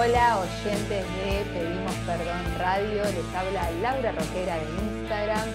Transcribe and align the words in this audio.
Hola 0.00 0.38
oyentes 0.38 0.88
de 0.88 1.44
Pedimos 1.52 1.92
Perdón 2.06 2.40
Radio, 2.58 3.04
les 3.04 3.34
habla 3.34 3.70
Laura 3.82 4.12
Roquera 4.12 4.56
de 4.56 4.64
Instagram, 4.96 5.46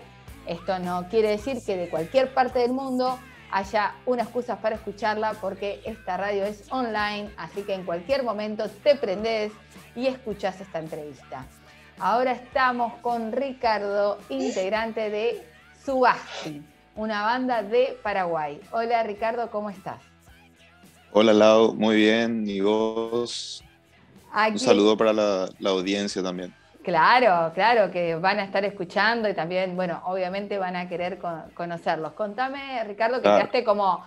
Esto 0.47 0.79
no 0.79 1.09
quiere 1.09 1.31
decir 1.31 1.65
que 1.65 1.79
de 1.79 1.89
cualquier 1.89 2.35
parte 2.35 2.59
del 2.59 2.73
mundo 2.73 3.19
haya 3.51 3.95
una 4.05 4.25
excusa 4.25 4.57
para 4.57 4.77
escucharla 4.77 5.33
porque 5.41 5.81
esta 5.87 6.19
radio 6.19 6.45
es 6.45 6.71
online, 6.71 7.31
así 7.39 7.63
que 7.63 7.73
en 7.73 7.85
cualquier 7.85 8.23
momento 8.23 8.69
te 8.69 8.97
prendes 8.97 9.51
y 9.97 10.09
escuchas 10.09 10.61
esta 10.61 10.79
entrevista. 10.79 11.47
Ahora 11.99 12.33
estamos 12.33 12.93
con 13.01 13.33
Ricardo, 13.33 14.19
integrante 14.29 15.09
de 15.09 15.47
Subasti, 15.83 16.63
una 16.97 17.23
banda 17.23 17.63
de 17.63 17.99
Paraguay. 18.03 18.61
Hola 18.73 19.03
Ricardo, 19.05 19.51
¿cómo 19.51 19.71
estás? 19.71 20.14
Hola 21.17 21.33
Lau, 21.33 21.75
muy 21.75 21.95
bien. 21.95 22.43
¿Y 22.45 22.61
vos? 22.61 23.63
Un 24.51 24.59
saludo 24.59 24.97
para 24.97 25.13
la, 25.13 25.49
audiencia 25.65 26.21
también. 26.25 26.53
Claro, 26.83 27.53
claro, 27.55 27.93
que 27.93 28.17
van 28.17 28.41
a 28.41 28.45
estar 28.45 28.65
escuchando 28.65 29.29
y 29.29 29.35
también, 29.35 29.77
bueno, 29.77 30.03
obviamente 30.07 30.59
van 30.59 30.75
a 30.75 30.89
querer 30.89 31.21
conocerlos. 31.55 32.15
Contame, 32.15 32.83
Ricardo, 32.83 33.19
que 33.19 33.29
quedaste 33.29 33.63
como 33.63 34.05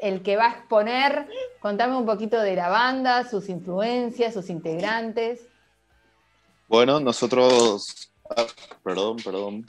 el 0.00 0.20
que 0.24 0.36
va 0.36 0.46
a 0.46 0.50
exponer, 0.50 1.28
contame 1.60 1.96
un 1.96 2.04
poquito 2.04 2.40
de 2.40 2.56
la 2.56 2.68
banda, 2.68 3.22
sus 3.22 3.48
influencias, 3.48 4.34
sus 4.34 4.50
integrantes. 4.50 5.46
Bueno, 6.66 6.98
nosotros, 6.98 8.10
ah, 8.36 8.46
perdón, 8.82 9.18
perdón. 9.24 9.64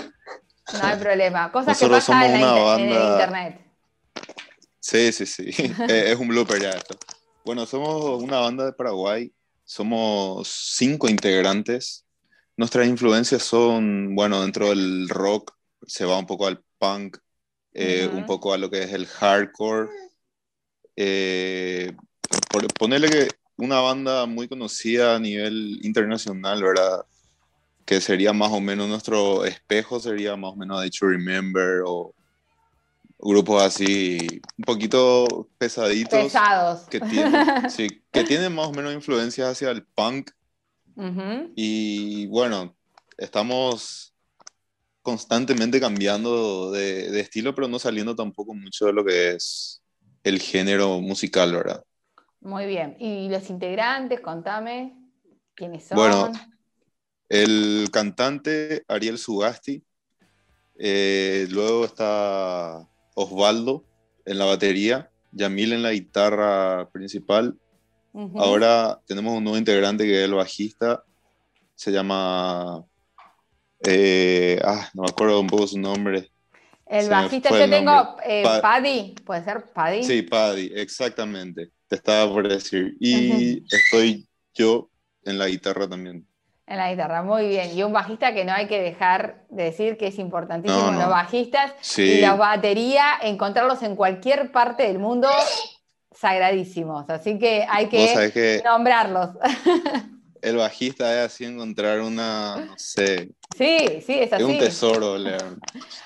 No 0.73 0.87
hay 0.87 0.97
problema, 0.97 1.51
cosas 1.51 1.79
que 1.79 1.87
pasan 1.87 2.23
en, 2.23 2.41
en 2.41 2.89
el 2.89 3.11
internet. 3.11 3.68
Sí, 4.89 5.11
sí, 5.11 5.27
sí. 5.27 5.45
es 5.87 6.17
un 6.17 6.29
blooper 6.29 6.59
ya 6.59 6.71
esto. 6.71 6.97
Bueno, 7.45 7.67
somos 7.67 8.23
una 8.23 8.39
banda 8.39 8.65
de 8.65 8.73
Paraguay. 8.73 9.31
Somos 9.63 10.47
cinco 10.47 11.07
integrantes. 11.07 12.05
Nuestras 12.57 12.87
influencias 12.87 13.43
son, 13.43 14.15
bueno, 14.15 14.41
dentro 14.41 14.69
del 14.69 15.07
rock 15.07 15.53
se 15.85 16.05
va 16.05 16.17
un 16.17 16.25
poco 16.25 16.47
al 16.47 16.63
punk, 16.79 17.17
eh, 17.73 18.09
un 18.11 18.25
poco 18.25 18.51
a 18.51 18.57
lo 18.57 18.71
que 18.71 18.81
es 18.81 18.91
el 18.91 19.05
hardcore. 19.05 19.89
Eh, 20.95 21.93
ponerle 22.79 23.09
que 23.09 23.27
una 23.57 23.81
banda 23.81 24.25
muy 24.25 24.47
conocida 24.47 25.15
a 25.15 25.19
nivel 25.19 25.79
internacional, 25.83 26.63
¿verdad? 26.63 27.05
Que 27.85 28.01
sería 28.01 28.33
más 28.33 28.51
o 28.51 28.59
menos 28.59 28.89
nuestro 28.89 29.45
espejo, 29.45 29.99
sería 29.99 30.35
más 30.35 30.53
o 30.53 30.55
menos 30.55 30.81
The 30.81 30.89
To 30.89 31.07
Remember 31.09 31.83
o 31.85 32.15
grupos 33.19 33.61
así 33.61 34.41
un 34.57 34.63
poquito 34.65 35.49
pesaditos. 35.57 36.23
Pesados. 36.23 36.81
Que 36.89 36.99
tienen, 37.01 37.69
sí, 37.69 38.01
que 38.11 38.23
tienen 38.23 38.55
más 38.55 38.67
o 38.67 38.71
menos 38.71 38.93
influencias 38.93 39.49
hacia 39.49 39.71
el 39.71 39.83
punk. 39.83 40.31
Y 41.55 42.27
bueno, 42.27 42.75
estamos 43.17 44.13
constantemente 45.01 45.79
cambiando 45.79 46.71
de, 46.71 47.09
de, 47.09 47.21
estilo, 47.21 47.55
pero 47.55 47.69
no 47.69 47.79
saliendo 47.79 48.17
tampoco 48.17 48.53
mucho 48.53 48.87
de 48.87 48.93
lo 48.93 49.05
que 49.05 49.29
es 49.29 49.81
el 50.23 50.41
género 50.41 50.99
musical, 50.99 51.53
¿verdad? 51.53 51.85
Muy 52.41 52.65
bien. 52.65 52.97
¿Y 52.99 53.29
los 53.29 53.49
integrantes? 53.49 54.19
Contame 54.19 54.93
quiénes 55.55 55.87
son. 55.87 55.97
Bueno, 55.97 56.33
el 57.29 57.87
cantante 57.93 58.83
Ariel 58.89 59.17
Sugasti. 59.17 59.81
Eh, 60.77 61.47
luego 61.49 61.85
está 61.85 62.89
Osvaldo 63.19 63.83
en 64.25 64.37
la 64.37 64.45
batería, 64.45 65.09
Yamil 65.31 65.73
en 65.73 65.83
la 65.83 65.91
guitarra 65.91 66.89
principal. 66.91 67.57
Ahora 68.35 68.99
tenemos 69.05 69.37
un 69.37 69.43
nuevo 69.43 69.57
integrante 69.57 70.03
que 70.03 70.19
es 70.19 70.25
el 70.25 70.33
bajista, 70.33 71.03
se 71.75 71.91
llama... 71.91 72.83
Eh, 73.85 74.59
ah, 74.63 74.89
no 74.93 75.03
me 75.03 75.09
acuerdo 75.09 75.39
un 75.39 75.47
poco 75.47 75.67
su 75.67 75.79
nombre. 75.79 76.29
El 76.85 77.09
bajista 77.09 77.49
yo 77.51 77.69
tengo 77.69 78.17
eh, 78.25 78.43
Paddy, 78.43 79.15
puede 79.23 79.43
ser 79.43 79.63
Paddy. 79.73 80.03
Sí, 80.03 80.21
Paddy, 80.23 80.71
exactamente. 80.73 81.71
Te 81.87 81.95
estaba 81.95 82.31
por 82.31 82.47
decir. 82.47 82.97
Y 82.99 83.63
estoy 83.73 84.27
yo 84.53 84.89
en 85.23 85.37
la 85.37 85.47
guitarra 85.47 85.87
también. 85.87 86.27
En 86.69 86.77
la 86.77 86.91
guitarra, 86.91 87.23
muy 87.23 87.47
bien. 87.47 87.75
Y 87.75 87.81
un 87.81 87.91
bajista 87.91 88.31
que 88.31 88.45
no 88.45 88.53
hay 88.53 88.67
que 88.67 88.79
dejar 88.79 89.43
de 89.49 89.63
decir 89.63 89.97
que 89.97 90.05
es 90.05 90.19
importantísimo. 90.19 90.91
Los 90.91 91.09
bajistas 91.09 91.73
y 91.97 92.21
la 92.21 92.35
batería, 92.35 93.13
encontrarlos 93.23 93.81
en 93.81 93.95
cualquier 93.95 94.51
parte 94.51 94.83
del 94.83 94.99
mundo, 94.99 95.27
sagradísimos. 96.11 97.09
Así 97.09 97.39
que 97.39 97.65
hay 97.67 97.89
que, 97.89 98.61
nombrarlos. 98.63 99.29
El 100.43 100.57
bajista 100.57 101.11
es 101.11 101.31
así 101.31 101.43
encontrar 101.43 102.01
una, 102.01 102.57
no 102.57 102.75
sé. 102.77 103.31
Sí, 103.57 104.01
sí, 104.05 104.19
es 104.19 104.31
así. 104.31 104.43
Es 104.43 104.49
un 104.49 104.57
tesoro, 104.59 105.17
León. 105.17 105.59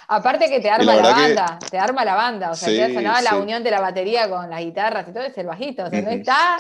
Aparte 0.08 0.50
que 0.50 0.60
te 0.62 0.70
arma 0.70 0.96
la, 0.96 1.02
banda, 1.02 1.60
te 1.70 1.78
arma 1.78 2.06
la 2.06 2.16
banda. 2.16 2.52
O 2.52 2.56
sea, 2.56 2.88
sí, 2.88 2.94
sonaba 2.94 3.22
la 3.22 3.36
unión 3.36 3.64
de 3.64 3.70
la 3.70 3.82
batería 3.82 4.30
con 4.30 4.50
las 4.50 4.62
guitarras 4.62 5.08
y 5.10 5.12
todo, 5.12 5.24
es 5.24 5.38
el 5.38 5.46
bajito. 5.46 5.84
O 5.84 5.90
sea, 5.90 6.02
no 6.02 6.10
está 6.10 6.58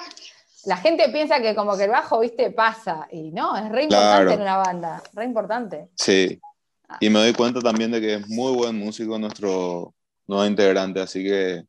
la 0.66 0.78
gente 0.78 1.10
piensa 1.10 1.42
que 1.42 1.56
como 1.56 1.76
que 1.78 1.86
el 1.86 1.92
bajo, 1.92 2.20
viste, 2.20 2.52
pasa. 2.52 3.08
Y 3.12 3.32
no, 3.32 3.56
es 3.56 3.70
re 3.70 3.84
importante 3.84 4.34
en 4.34 4.42
una 4.42 4.58
banda, 4.58 5.04
re 5.14 5.26
importante. 5.26 5.90
Sí. 5.96 6.40
Ah. 6.88 6.98
Y 7.00 7.10
me 7.10 7.20
doy 7.20 7.34
cuenta 7.34 7.60
también 7.60 7.92
de 7.92 8.00
que 8.00 8.14
es 8.16 8.30
muy 8.30 8.54
buen 8.54 8.78
músico 8.78 9.18
nuestro 9.20 9.94
nuevo 10.28 10.46
integrante, 10.46 11.02
así 11.02 11.24
que 11.24 11.66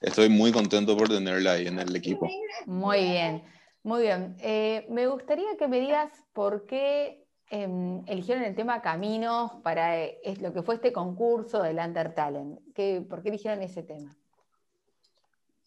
estoy 0.00 0.28
muy 0.28 0.52
contento 0.52 0.96
por 0.96 1.08
tenerla 1.08 1.52
ahí 1.52 1.66
en 1.66 1.78
el 1.78 1.94
equipo. 1.94 2.28
Muy 2.66 3.02
bien, 3.02 3.44
muy 3.82 4.02
bien. 4.02 4.36
Eh, 4.40 4.86
me 4.90 5.06
gustaría 5.06 5.56
que 5.58 5.68
me 5.68 5.80
digas 5.80 6.10
por 6.32 6.66
qué 6.66 7.24
em, 7.50 8.02
eligieron 8.06 8.44
el 8.44 8.54
tema 8.54 8.82
Caminos 8.82 9.52
para 9.62 9.96
eh, 9.96 10.20
lo 10.40 10.52
que 10.52 10.62
fue 10.62 10.76
este 10.76 10.92
concurso 10.92 11.62
del 11.62 11.78
Under 11.78 12.14
Talent. 12.14 12.58
¿Por 13.08 13.22
qué 13.22 13.28
eligieron 13.28 13.62
ese 13.62 13.82
tema? 13.82 14.16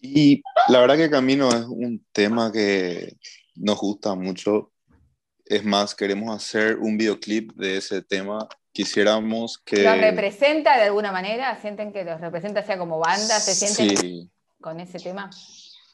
Y 0.02 0.42
la 0.68 0.80
verdad 0.80 0.98
que 0.98 1.10
Camino 1.10 1.50
es 1.50 1.66
un 1.66 2.04
tema 2.12 2.52
que 2.52 3.16
nos 3.56 3.78
gusta 3.78 4.16
mucho. 4.16 4.72
Es 5.46 5.64
más, 5.64 5.94
queremos 5.94 6.36
hacer 6.36 6.78
un 6.78 6.98
videoclip 6.98 7.54
de 7.54 7.78
ese 7.78 8.02
tema. 8.02 8.48
Quisiéramos 8.72 9.60
que... 9.64 9.84
¿Los 9.84 9.98
representa 10.00 10.78
de 10.78 10.84
alguna 10.84 11.12
manera? 11.12 11.60
¿Sienten 11.62 11.94
que 11.94 12.04
los 12.04 12.20
representa 12.20 12.64
sea 12.64 12.78
como 12.78 13.00
banda? 13.00 13.40
¿Se 13.40 13.54
sienten 13.54 14.32
con 14.60 14.80
ese 14.80 14.98
tema? 15.00 15.30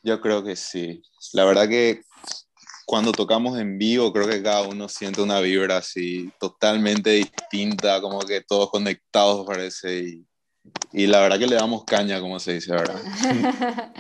Yo 0.04 0.22
creo 0.22 0.44
que 0.44 0.56
sí. 0.56 1.02
La 1.34 1.44
verdad 1.44 1.68
que 1.68 2.02
cuando 2.86 3.12
tocamos 3.12 3.60
en 3.60 3.78
vivo, 3.78 4.14
creo 4.14 4.30
que 4.30 4.42
cada 4.42 4.62
uno 4.62 4.88
siente 4.88 5.22
una 5.22 5.42
vibra 5.42 5.78
así 5.78 6.32
totalmente 6.40 7.10
distinta, 7.10 8.00
como 8.00 8.20
que 8.20 8.42
todos 8.42 8.70
conectados 8.70 9.46
parece. 9.46 10.00
Y 10.00 10.26
y 10.92 11.08
la 11.08 11.20
verdad 11.20 11.40
que 11.40 11.48
le 11.48 11.56
damos 11.56 11.84
caña, 11.84 12.20
como 12.20 12.40
se 12.40 12.54
dice 12.54 12.74
ahora. 12.74 12.96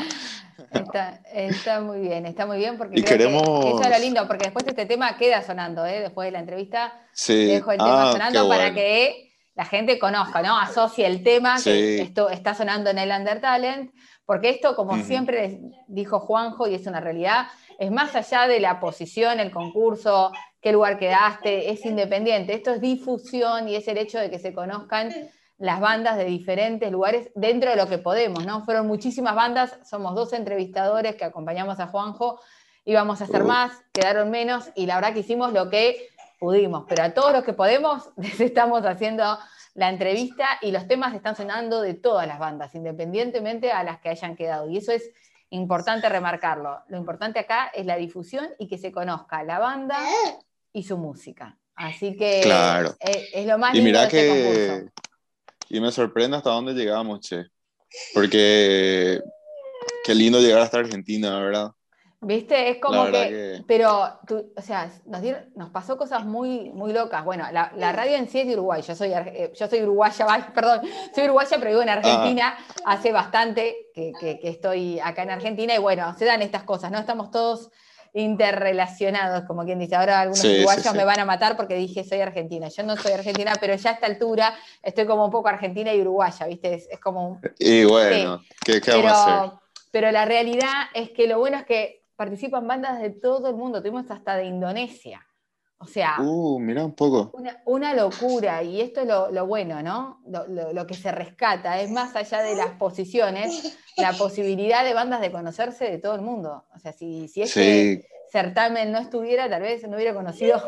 está, 1.33 1.81
muy 1.81 1.99
bien, 1.99 2.25
está 2.25 2.45
muy 2.45 2.57
bien 2.57 2.77
porque 2.77 2.99
eso 2.99 3.13
es 3.13 3.89
lo 3.89 3.99
lindo, 3.99 4.27
porque 4.27 4.45
después 4.45 4.65
este 4.67 4.85
tema 4.85 5.15
queda 5.17 5.41
sonando, 5.41 5.85
¿eh? 5.85 6.01
después 6.01 6.27
de 6.27 6.31
la 6.31 6.39
entrevista 6.39 6.93
dejo 7.27 7.71
el 7.71 7.77
tema 7.77 8.09
ah, 8.09 8.11
sonando 8.11 8.47
para 8.47 8.73
que 8.73 9.31
la 9.55 9.65
gente 9.65 9.97
conozca, 9.97 10.41
¿no? 10.41 10.57
Asocie 10.59 11.07
el 11.07 11.23
tema 11.23 11.57
que 11.63 12.01
esto 12.01 12.29
está 12.29 12.53
sonando 12.53 12.91
en 12.91 12.99
el 12.99 13.09
Under 13.11 13.41
Talent, 13.41 13.91
porque 14.25 14.49
esto, 14.49 14.75
como 14.75 14.97
siempre 15.03 15.59
dijo 15.87 16.19
Juanjo, 16.19 16.67
y 16.67 16.75
es 16.75 16.85
una 16.85 16.99
realidad, 16.99 17.47
es 17.79 17.91
más 17.91 18.15
allá 18.15 18.47
de 18.47 18.59
la 18.59 18.79
posición, 18.79 19.39
el 19.39 19.51
concurso, 19.51 20.31
qué 20.61 20.71
lugar 20.71 20.99
quedaste, 20.99 21.71
es 21.71 21.85
independiente. 21.85 22.53
Esto 22.53 22.73
es 22.73 22.81
difusión 22.81 23.69
y 23.69 23.75
es 23.75 23.87
el 23.87 23.97
hecho 23.97 24.19
de 24.19 24.29
que 24.29 24.39
se 24.39 24.53
conozcan 24.53 25.13
las 25.57 25.80
bandas 25.80 26.18
de 26.18 26.25
diferentes 26.25 26.92
lugares 26.92 27.30
dentro 27.36 27.69
de 27.69 27.75
lo 27.75 27.88
que 27.88 27.98
podemos, 27.98 28.45
¿no? 28.45 28.63
Fueron 28.63 28.88
muchísimas 28.88 29.36
bandas, 29.36 29.77
somos 29.83 30.13
dos 30.13 30.33
entrevistadores 30.33 31.15
que 31.15 31.25
acompañamos 31.25 31.80
a 31.80 31.88
Juanjo, 31.88 32.39
íbamos 32.86 33.21
a 33.21 33.24
hacer 33.24 33.44
más, 33.44 33.71
quedaron 33.92 34.30
menos, 34.30 34.69
y 34.75 34.86
la 34.86 34.95
verdad 34.95 35.13
que 35.13 35.19
hicimos 35.19 35.54
lo 35.54 35.69
que 35.69 36.09
pudimos, 36.39 36.86
pero 36.88 37.04
a 37.04 37.13
todos 37.13 37.33
los 37.33 37.44
que 37.44 37.54
podemos 37.54 38.09
les 38.18 38.39
estamos 38.39 38.86
haciendo 38.86 39.38
la 39.74 39.89
entrevista 39.89 40.48
y 40.62 40.71
los 40.71 40.88
temas 40.88 41.13
están 41.13 41.36
sonando 41.36 41.81
de 41.81 41.94
todas 41.94 42.27
las 42.27 42.39
bandas, 42.39 42.74
independientemente 42.75 43.71
a 43.71 43.83
las 43.83 44.00
que 44.00 44.09
hayan 44.09 44.36
quedado. 44.36 44.69
Y 44.69 44.77
eso 44.77 44.92
es 44.92 45.12
importante 45.51 46.09
remarcarlo. 46.09 46.81
Lo 46.88 46.98
importante 46.98 47.39
acá 47.39 47.71
es 47.74 47.86
la 47.86 47.95
difusión 47.95 48.48
y 48.57 48.68
que 48.68 48.80
se 48.80 48.92
conozca 48.92 49.44
la 49.44 49.59
banda 49.59 50.00
y 50.74 50.83
su 50.83 50.98
música. 50.98 51.57
Así 51.75 52.18
que 52.18 52.42
claro. 52.42 52.95
es, 53.00 53.45
lo 53.45 53.59
más 53.59 53.75
lindo 53.75 54.00
de 54.00 54.06
este 54.06 54.18
que, 54.18 54.89
Y 55.69 55.79
me 55.79 55.91
sorprende 55.91 56.37
hasta 56.37 56.51
dónde 56.51 56.73
llegamos, 56.73 57.21
che. 57.21 57.45
Porque 58.13 59.21
qué 60.05 60.15
lindo 60.15 60.39
llegar 60.39 60.61
hasta 60.61 60.79
Argentina, 60.79 61.39
¿verdad? 61.39 61.71
¿Viste? 62.19 62.71
Es 62.71 62.79
como 62.79 63.05
que, 63.05 63.63
Pero, 63.67 64.19
tú, 64.25 64.51
o 64.55 64.61
sea, 64.61 64.91
nos, 65.05 65.21
nos 65.55 65.69
pasó 65.69 65.97
cosas 65.97 66.25
muy, 66.25 66.71
muy 66.71 66.91
locas. 66.91 67.23
Bueno, 67.23 67.45
la, 67.51 67.91
radio 67.91 68.15
en 68.15 68.27
sí 68.27 68.39
es 68.39 68.47
de 68.47 68.53
Uruguay. 68.53 68.81
Yo 68.81 68.95
soy, 68.95 69.13
eh, 69.13 69.53
yo 69.55 69.67
soy 69.67 69.83
uruguaya, 69.83 70.25
perdón, 70.55 70.81
soy 71.13 71.25
uruguaya, 71.25 71.57
pero 71.59 71.69
vivo 71.69 71.81
en 71.83 71.89
Argentina 71.89 72.57
ah. 72.57 72.93
hace 72.93 73.11
bastante 73.11 73.89
que, 73.93 74.13
que, 74.19 74.39
estoy 74.43 74.99
acá 74.99 75.23
en 75.23 75.29
Argentina. 75.29 75.75
Y 75.75 75.77
bueno, 75.77 76.15
se 76.17 76.25
dan 76.25 76.41
estas 76.41 76.63
cosas, 76.63 76.91
¿no? 76.91 76.97
Estamos 76.97 77.29
todos 77.29 77.69
interrelacionados, 78.17 79.43
como 79.45 79.63
quien 79.63 79.79
dice. 79.79 79.95
Ahora 79.95 80.21
algunos 80.21 80.43
uruguayos 80.43 80.93
me 80.95 81.05
van 81.05 81.19
a 81.19 81.25
matar 81.25 81.55
porque 81.55 81.75
dije 81.75 82.03
soy 82.03 82.21
argentina. 82.21 82.67
Yo 82.69 82.83
no 82.83 82.97
soy 82.97 83.11
argentina, 83.11 83.53
pero 83.59 83.75
ya 83.75 83.91
a 83.91 83.93
esta 83.93 84.07
altura 84.07 84.55
estoy 84.81 85.05
como 85.05 85.25
un 85.25 85.31
poco 85.31 85.47
argentina 85.47 85.93
y 85.93 86.01
uruguaya, 86.01 86.47
¿viste? 86.47 86.73
Es, 86.89 86.99
como... 86.99 87.39
Y 87.59 87.85
bueno, 87.85 88.41
¿qué, 88.65 88.81
qué 88.81 88.91
vamos 88.91 89.11
a 89.11 89.43
hacer? 89.43 89.59
Pero 89.91 90.11
la 90.11 90.25
realidad 90.25 90.87
es 90.93 91.11
que 91.11 91.27
lo 91.27 91.39
bueno 91.39 91.57
es 91.57 91.65
que 91.65 92.03
participan 92.15 92.67
bandas 92.67 92.99
de 92.99 93.11
todo 93.11 93.49
el 93.49 93.55
mundo, 93.55 93.81
tuvimos 93.81 94.09
hasta 94.09 94.35
de 94.35 94.45
Indonesia. 94.45 95.26
O 95.79 95.85
sea, 95.85 96.19
uh, 96.19 96.59
mira 96.59 96.83
un 96.83 96.94
poco. 96.94 97.31
Una, 97.65 97.94
locura, 97.94 98.63
y 98.63 98.81
esto 98.81 99.01
es 99.01 99.07
lo, 99.07 99.45
bueno, 99.45 99.83
¿no? 99.83 100.21
Lo, 100.25 100.88
que 100.88 100.95
se 100.95 101.12
rescata, 101.12 101.79
es 101.81 101.91
más 101.91 102.15
allá 102.15 102.41
de 102.41 102.56
las 102.56 102.71
posiciones, 102.71 103.77
la 103.95 104.13
posibilidad 104.13 104.83
de 104.83 104.95
bandas 104.95 105.21
de 105.21 105.31
conocerse 105.31 105.85
de 105.85 106.00
todo 106.00 106.15
el 106.15 106.21
mundo. 106.21 106.65
O 106.75 106.79
sea, 106.79 106.94
si, 106.94 107.27
si 107.27 107.44
este 107.44 108.07
certamen 108.31 108.91
no 108.91 108.97
estuviera, 108.97 109.50
tal 109.50 109.62
vez 109.62 109.88
no 109.88 109.95
hubiera 109.95 110.15
conocido 110.15 110.62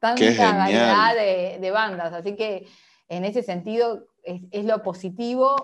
tanta 0.00 0.52
variedad 0.52 1.14
de, 1.14 1.70
bandas. 1.70 2.12
Así 2.12 2.34
que 2.34 2.66
en 3.08 3.24
ese 3.24 3.44
sentido 3.44 4.08
es, 4.24 4.42
es 4.50 4.64
lo 4.64 4.82
positivo 4.82 5.62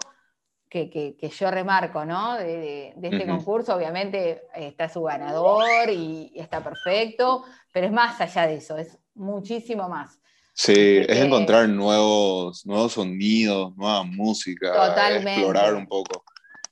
que, 0.74 1.30
yo 1.38 1.50
remarco, 1.50 2.04
¿no? 2.04 2.36
De, 2.36 2.94
este 3.00 3.26
concurso, 3.26 3.74
obviamente 3.74 4.42
está 4.54 4.88
su 4.88 5.02
ganador 5.02 5.88
y, 5.90 6.32
está 6.34 6.62
perfecto, 6.62 7.44
pero 7.72 7.86
es 7.86 7.92
más 7.92 8.20
allá 8.20 8.46
de 8.46 8.56
eso, 8.56 8.76
es 8.76 8.98
muchísimo 9.14 9.88
más. 9.88 10.18
Sí, 10.52 10.98
es 11.08 11.18
encontrar 11.18 11.68
nuevos, 11.68 12.64
nuevos 12.64 12.92
sonidos, 12.92 13.76
nueva 13.76 14.04
música, 14.04 14.68
explorar 15.16 15.74
un 15.74 15.86
poco. 15.86 16.24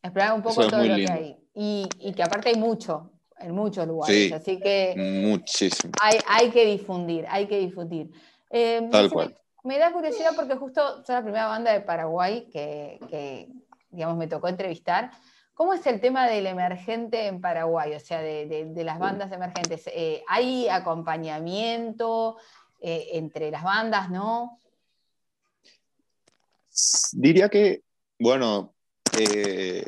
Explorar 0.02 0.34
un 0.34 0.43
poco 0.43 0.66
todo 0.69 0.84
lo 0.84 0.94
que 0.94 1.10
hay. 1.10 1.37
Y, 1.54 2.12
que 2.14 2.22
aparte 2.22 2.50
hay 2.50 2.56
mucho, 2.56 3.10
en 3.38 3.54
muchos 3.54 3.87
lugares, 3.87 4.32
así 4.32 4.58
que... 4.58 4.94
Muchísimo. 5.26 5.93
Hay, 6.00 6.19
hay 6.28 6.50
que 6.50 6.64
difundir, 6.64 7.26
hay 7.28 7.46
que 7.46 7.58
difundir. 7.58 8.10
Eh, 8.50 8.88
Tal 8.90 9.10
cual. 9.10 9.37
Me, 9.64 9.78
da 9.78 9.93
curiosidad 9.93 10.32
porque 10.34 10.56
justo 10.56 11.04
soy 11.04 11.14
la 11.14 11.22
primera 11.22 11.46
banda 11.46 11.72
de 11.72 11.81
Paraguay 11.81 12.49
que, 12.52 13.49
digamos, 13.92 14.16
me 14.16 14.26
tocó 14.26 14.48
entrevistar. 14.48 15.12
¿Cómo 15.54 15.74
es 15.74 15.86
el 15.86 16.00
tema 16.00 16.26
del 16.26 16.46
emergente 16.46 17.26
en 17.26 17.40
Paraguay? 17.40 17.94
O 17.94 18.00
sea, 18.00 18.20
de, 18.20 18.72
las 18.84 18.98
bandas 18.98 19.30
emergentes. 19.30 19.84
Eh, 19.92 20.22
¿Hay 20.26 20.68
acompañamiento 20.68 22.38
eh, 22.80 23.10
entre 23.12 23.50
las 23.50 23.62
bandas, 23.62 24.10
no? 24.10 24.58
Diría 27.12 27.50
que, 27.50 27.82
bueno, 28.18 28.72
eh, 29.18 29.84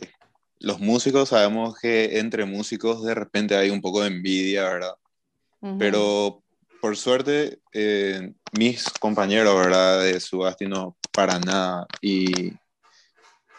los 0.59 0.81
músicos 0.81 1.31
sabemos 1.31 1.79
que 1.79 2.19
entre 2.19 2.45
músicos 2.45 3.03
de 3.03 3.15
repente 3.15 3.57
hay 3.57 3.71
un 3.71 3.81
poco 3.81 4.03
de 4.03 4.09
envidia, 4.09 4.65
¿verdad? 4.65 4.95
Pero 5.79 6.43
por 6.83 6.95
suerte, 6.95 7.59
mis 8.53 8.85
compañeros, 9.01 9.57
¿verdad? 9.57 10.03
De 10.03 10.21
Subasti 10.21 10.67
no, 10.67 10.95
para 11.11 11.39
nada. 11.39 11.87
Y 12.03 12.53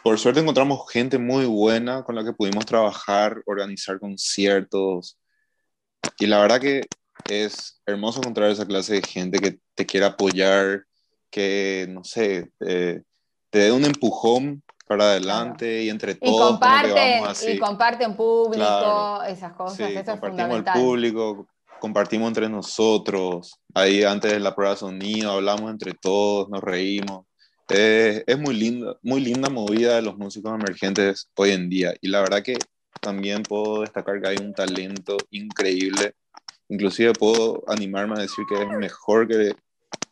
por 0.06 0.20
suerte 0.20 0.40
encontramos 0.40 0.88
gente 0.92 1.18
muy 1.18 1.46
buena 1.46 2.04
con 2.04 2.14
la 2.14 2.24
que 2.24 2.32
pudimos 2.32 2.64
trabajar, 2.64 3.42
organizar 3.48 4.00
conciertos. 4.00 5.18
Y 6.20 6.28
la 6.28 6.40
verdad 6.40 6.62
que 6.62 6.82
es 7.28 7.82
hermoso 7.88 8.20
encontrar 8.20 8.52
esa 8.52 8.68
clase 8.68 8.94
de 8.94 9.02
gente 9.02 9.40
que 9.40 9.58
te 9.74 9.88
quiera 9.88 10.10
apoyar, 10.10 10.84
que, 11.32 11.88
no 11.90 12.04
sé, 12.04 12.52
te, 12.60 13.04
dé 13.50 13.72
un 13.72 13.84
empujón 13.84 14.62
para 14.88 15.06
adelante 15.06 15.82
y 15.82 15.90
entre 15.90 16.14
todos. 16.14 16.36
Y 16.36 16.52
comparten, 16.52 17.24
y 17.56 17.58
comparten 17.58 18.16
público, 18.16 19.24
esas 19.24 19.54
cosas, 19.54 19.90
eso 19.90 20.14
es 20.14 20.20
fundamental. 20.20 20.78
el 20.78 20.84
público, 20.84 21.48
compartimos 21.80 22.28
entre 22.28 22.48
nosotros. 22.48 23.60
Ahí 23.74 24.04
antes 24.04 24.34
de 24.34 24.40
la 24.40 24.54
prueba 24.54 24.76
de 24.76 24.80
sonido 24.82 25.32
hablamos 25.32 25.72
entre 25.72 25.94
todos, 25.96 26.48
nos 26.48 26.62
reímos. 26.62 27.26
Eh, 27.70 28.24
es 28.28 28.38
muy 28.38 28.56
linda, 28.56 28.96
muy 29.02 29.22
linda 29.22 29.50
movida 29.50 29.96
de 29.96 30.02
los 30.02 30.18
músicos 30.18 30.54
emergentes 30.54 31.30
hoy 31.36 31.52
en 31.52 31.70
día. 31.70 31.94
Y 32.02 32.10
la 32.10 32.22
verdad 32.22 32.44
que 32.44 32.58
también 33.02 33.44
puedo 33.44 33.82
destacar 33.82 34.22
que 34.22 34.28
hay 34.28 34.38
un 34.38 34.54
talento 34.54 35.18
increíble. 35.32 36.14
Inclusive 36.70 37.14
puedo 37.14 37.64
animarme 37.68 38.16
a 38.16 38.22
decir 38.22 38.46
que 38.48 38.62
es 38.62 38.68
mejor 38.70 39.28
que, 39.28 39.56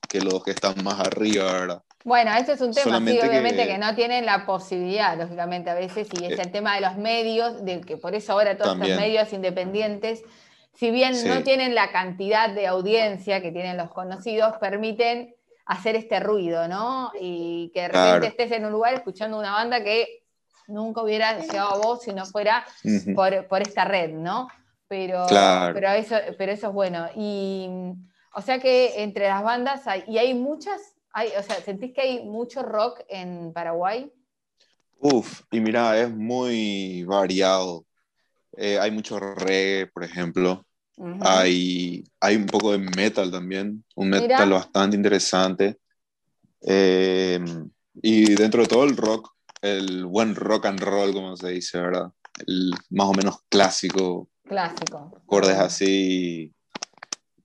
que 0.07 0.21
los 0.21 0.43
que 0.43 0.51
están 0.51 0.75
más 0.83 0.99
arriba, 0.99 1.51
¿verdad? 1.51 1.83
Bueno, 2.03 2.31
eso 2.33 2.51
es 2.51 2.61
un 2.61 2.73
tema, 2.73 2.99
sí, 2.99 3.19
obviamente 3.19 3.65
que... 3.65 3.77
no 3.77 3.95
tienen 3.95 4.25
la 4.25 4.45
posibilidad, 4.45 5.17
lógicamente, 5.17 5.69
a 5.69 5.73
veces, 5.73 6.07
y 6.19 6.25
es 6.25 6.37
eh, 6.37 6.41
el 6.41 6.51
tema 6.51 6.75
de 6.75 6.81
los 6.81 6.97
medios, 6.97 7.63
del 7.63 7.85
que 7.85 7.95
por 7.95 8.13
eso 8.13 8.33
ahora 8.33 8.57
todos 8.57 8.77
los 8.77 8.89
medios 8.89 9.31
independientes, 9.31 10.21
si 10.73 10.91
bien 10.91 11.15
no 11.27 11.43
tienen 11.43 11.75
la 11.75 11.91
cantidad 11.91 12.49
de 12.49 12.67
audiencia 12.67 13.41
que 13.41 13.51
tienen 13.51 13.77
los 13.77 13.89
conocidos, 13.91 14.55
permiten 14.59 15.33
hacer 15.65 15.95
este 15.95 16.19
ruido, 16.19 16.67
¿no? 16.67 17.11
Y 17.19 17.71
que 17.73 17.81
de 17.81 17.87
repente 17.89 18.27
estés 18.27 18.51
en 18.51 18.65
un 18.65 18.71
lugar 18.71 18.93
escuchando 18.93 19.39
una 19.39 19.51
banda 19.51 19.83
que 19.83 20.23
nunca 20.67 21.01
hubiera 21.01 21.39
llegado 21.39 21.73
a 21.73 21.77
vos 21.77 22.03
si 22.03 22.13
no 22.13 22.25
fuera 22.25 22.65
por, 23.15 23.61
esta 23.61 23.85
red, 23.85 24.11
¿no? 24.11 24.47
Pero, 24.87 25.25
pero, 25.73 25.89
eso, 25.91 26.15
pero 26.37 26.51
eso 26.51 26.67
es 26.67 26.73
bueno. 26.73 27.07
Y, 27.15 27.69
o 28.33 28.41
sea 28.41 28.59
que 28.59 29.01
entre 29.03 29.27
las 29.27 29.43
bandas 29.43 29.87
hay, 29.87 30.03
y 30.07 30.17
hay 30.17 30.33
muchas, 30.33 30.81
hay, 31.11 31.29
o 31.37 31.43
sea, 31.43 31.55
¿sentís 31.61 31.93
que 31.93 32.01
hay 32.01 32.25
mucho 32.25 32.61
rock 32.61 33.01
en 33.07 33.53
Paraguay? 33.53 34.11
Uf, 34.99 35.41
y 35.51 35.59
mira, 35.59 35.97
es 35.99 36.09
muy 36.09 37.03
variado. 37.03 37.85
Eh, 38.55 38.77
hay 38.79 38.91
mucho 38.91 39.19
reggae, 39.19 39.87
por 39.87 40.03
ejemplo 40.03 40.63
hay, 41.21 42.03
hay 42.19 42.35
un 42.35 42.45
poco 42.45 42.71
de 42.71 42.77
metal 42.77 43.31
también, 43.31 43.83
un 43.95 44.09
metal 44.09 44.51
bastante 44.51 44.95
interesante. 44.95 45.77
Em, 46.61 47.69
y 48.01 48.35
dentro 48.35 48.61
de 48.61 48.67
todo 48.67 48.83
el 48.83 48.95
rock, 48.95 49.33
el 49.61 50.05
buen 50.05 50.35
rock 50.35 50.65
and 50.65 50.79
roll, 50.79 51.13
como 51.13 51.35
se 51.35 51.49
dice, 51.49 51.79
¿verdad? 51.79 52.11
El 52.45 52.73
más 52.89 53.07
o 53.07 53.13
menos 53.13 53.37
clásico. 53.49 54.29
Clásico. 54.43 55.11
Acordes 55.23 55.57
así, 55.57 56.53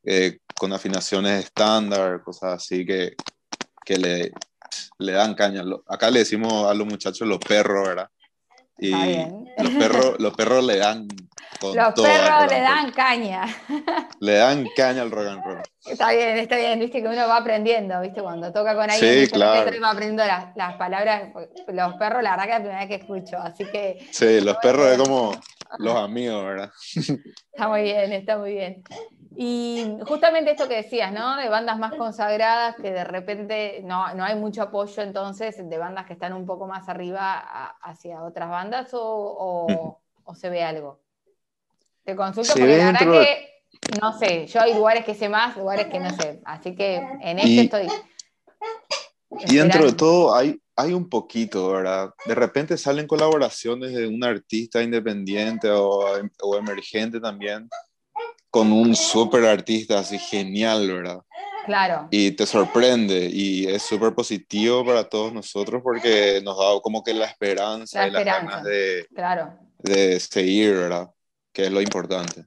eh, 0.05 0.39
con 0.55 0.73
afinaciones 0.73 1.45
estándar, 1.45 2.23
cosas 2.23 2.55
así 2.55 2.85
que, 2.85 3.15
que 3.85 3.99
le, 3.99 4.33
le 4.99 5.13
dan 5.13 5.35
caña. 5.35 5.63
Acá 5.87 6.11
le 6.11 6.21
decimos 6.21 6.65
a 6.71 6.75
los 6.75 6.87
muchachos 6.87 7.27
los 7.27 7.39
perros, 7.39 7.89
¿verdad? 7.89 8.11
Y 8.81 8.93
los 8.93 9.73
perros, 9.79 10.17
los 10.21 10.35
perros 10.35 10.65
le 10.65 10.77
dan 10.77 11.09
los 11.63 11.95
perros 11.95 12.51
le 12.51 12.61
dan 12.61 12.91
caña. 12.93 13.45
Le 14.21 14.35
dan 14.35 14.67
caña 14.77 15.03
al 15.03 15.11
rock 15.11 15.27
and 15.27 15.45
roll. 15.45 15.63
Está 15.87 16.13
bien, 16.13 16.39
está 16.39 16.57
bien, 16.57 16.79
viste 16.79 17.01
que 17.01 17.09
uno 17.09 17.29
va 17.29 17.39
aprendiendo, 17.39 18.01
viste, 18.01 18.21
cuando 18.21 18.53
toca 18.53 18.75
con 18.75 18.91
alguien, 18.91 19.27
sí, 19.27 19.31
claro. 19.31 19.71
va 19.81 19.91
aprendiendo 19.91 20.25
las, 20.25 20.55
las, 20.57 20.77
palabras. 20.77 21.33
Los 21.67 21.95
perros, 21.95 22.23
la 22.23 22.37
verdad 22.37 22.45
que 22.45 22.51
es 22.51 22.59
la 22.59 22.59
primera 22.59 22.79
vez 22.81 22.89
que 22.89 22.95
escucho, 22.97 23.39
así 23.39 23.65
que. 23.65 24.07
Sí, 24.11 24.41
los 24.41 24.57
perros 24.59 24.87
es 24.89 24.99
como 24.99 25.33
los 25.79 25.97
amigos, 25.97 26.45
¿verdad? 26.45 26.71
Está 27.53 27.69
muy 27.69 27.83
bien, 27.83 28.13
está 28.13 28.39
muy 28.39 28.53
bien. 28.53 28.85
Y 29.37 29.97
justamente 30.07 30.53
esto 30.53 30.69
que 30.69 30.77
decías, 30.77 31.13
¿no? 31.13 31.37
De 31.37 31.49
bandas 31.49 31.79
más 31.79 31.95
consagradas 31.95 32.77
que 32.77 32.93
de 32.93 33.05
repente 33.05 33.81
no, 33.85 34.15
no 34.15 34.25
hay 34.25 34.37
mucho 34.37 34.63
apoyo 34.63 35.03
entonces 35.03 35.57
de 35.69 35.79
bandas 35.79 36.07
que 36.07 36.13
están 36.13 36.33
un 36.33 36.47
poco 36.47 36.67
más 36.67 36.89
arriba 36.89 37.39
hacia 37.83 38.23
otras 38.23 38.49
bandas 38.49 38.91
o, 38.93 39.99
o 40.25 40.35
se 40.35 40.51
ve 40.51 40.63
algo. 40.63 41.01
Te 42.09 42.17
consulto 42.17 42.55
porque 42.55 42.79
la 42.79 42.87
verdad 42.87 43.21
que, 43.21 44.01
no 44.01 44.19
sé, 44.19 44.47
yo 44.47 44.63
hay 44.63 44.73
lugares 44.73 45.05
que 45.05 45.15
sé 45.15 45.29
más, 45.29 45.59
lugares 45.59 45.89
que 45.89 46.01
no 46.01 46.09
sé. 46.17 46.41
Así 46.47 46.75
que 46.75 46.97
en 46.97 47.39
este 47.39 47.61
estoy. 47.65 47.87
Y 49.47 49.57
dentro 49.57 49.85
de 49.85 49.93
todo 49.93 50.35
hay, 50.35 50.59
hay 50.75 50.95
un 50.95 51.07
poquito, 51.07 51.71
¿verdad? 51.71 52.09
De 52.25 52.35
repente 52.35 52.79
salen 52.79 53.07
colaboraciones 53.07 53.93
de 53.93 54.07
un 54.07 54.25
artista 54.25 54.83
independiente 54.83 55.69
o, 55.69 56.07
o 56.45 56.57
emergente 56.57 57.21
también 57.21 57.69
con 58.49 58.73
un 58.73 58.97
súper 58.97 59.45
artista 59.45 59.99
así 59.99 60.19
genial, 60.19 60.91
¿verdad? 60.91 61.21
Claro. 61.67 62.09
Y 62.11 62.31
te 62.31 62.47
sorprende 62.47 63.29
y 63.31 63.67
es 63.67 63.83
súper 63.83 64.15
positivo 64.15 64.83
para 64.83 65.05
todos 65.05 65.31
nosotros 65.31 65.83
porque 65.85 66.41
nos 66.43 66.57
da 66.57 66.81
como 66.83 67.05
que 67.05 67.13
la 67.13 67.27
esperanza 67.27 68.09
y 68.09 68.11
las 68.11 68.25
ganas 68.25 68.65
de, 68.65 69.07
claro 69.15 69.69
de 69.79 70.19
seguir, 70.21 70.75
¿verdad? 70.75 71.11
Que 71.53 71.67
es 71.67 71.73
lo 71.73 71.81
importante. 71.81 72.47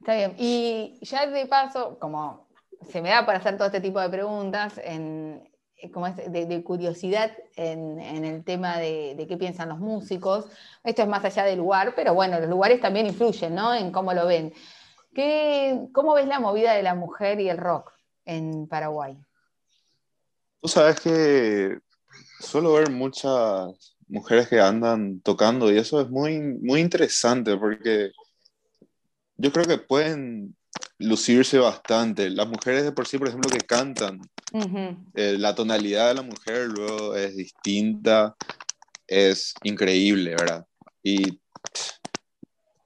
Está 0.00 0.14
bien. 0.14 0.34
Y 0.38 0.98
ya 1.02 1.26
de 1.26 1.46
paso, 1.46 1.98
como 1.98 2.48
se 2.90 3.02
me 3.02 3.10
da 3.10 3.26
para 3.26 3.38
hacer 3.38 3.56
todo 3.56 3.66
este 3.66 3.80
tipo 3.80 4.00
de 4.00 4.08
preguntas, 4.08 4.80
en, 4.82 5.50
como 5.92 6.08
de, 6.10 6.62
curiosidad 6.64 7.32
en, 7.56 7.98
el 8.00 8.44
tema 8.44 8.78
de, 8.78 9.24
qué 9.28 9.36
piensan 9.36 9.68
los 9.68 9.78
músicos. 9.78 10.46
Esto 10.84 11.02
es 11.02 11.08
más 11.08 11.24
allá 11.24 11.44
del 11.44 11.58
lugar, 11.58 11.94
pero 11.94 12.14
bueno, 12.14 12.38
los 12.40 12.48
lugares 12.48 12.80
también 12.80 13.06
influyen, 13.06 13.54
¿no? 13.54 13.74
En 13.74 13.92
cómo 13.92 14.12
lo 14.12 14.26
ven. 14.26 14.52
¿Qué, 15.14 15.88
¿Cómo 15.92 16.14
ves 16.14 16.26
la 16.26 16.40
movida 16.40 16.74
de 16.74 16.82
la 16.82 16.94
mujer 16.94 17.40
y 17.40 17.48
el 17.48 17.58
rock 17.58 17.92
en 18.24 18.68
Paraguay? 18.68 19.18
Tú 20.60 20.68
sabes 20.68 21.00
que 21.00 21.78
suelo 22.40 22.72
ver 22.72 22.90
muchas 22.90 23.96
mujeres 24.08 24.48
que 24.48 24.60
andan 24.60 25.20
tocando 25.20 25.72
y 25.72 25.78
eso 25.78 26.00
es 26.00 26.08
muy, 26.08 26.38
muy 26.40 26.80
interesante 26.80 27.56
porque 27.56 28.10
yo 29.36 29.52
creo 29.52 29.64
que 29.66 29.78
pueden 29.78 30.56
lucirse 30.98 31.58
bastante. 31.58 32.30
Las 32.30 32.48
mujeres 32.48 32.84
de 32.84 32.92
por 32.92 33.06
sí, 33.06 33.18
por 33.18 33.28
ejemplo, 33.28 33.50
que 33.50 33.64
cantan, 33.64 34.20
eh, 35.14 35.36
la 35.38 35.54
tonalidad 35.54 36.08
de 36.08 36.14
la 36.14 36.22
mujer 36.22 36.68
luego 36.68 37.14
es 37.14 37.36
distinta, 37.36 38.34
es 39.06 39.54
increíble, 39.62 40.30
¿verdad? 40.30 40.66
Y 41.02 41.40